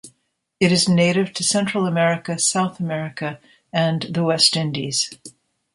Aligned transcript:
It 0.59 0.71
is 0.71 0.89
native 0.89 1.31
to 1.33 1.43
Central 1.43 1.85
America, 1.85 2.39
South 2.39 2.79
America, 2.79 3.39
and 3.71 4.01
the 4.01 4.23
West 4.23 4.57
Indies. 4.57 5.13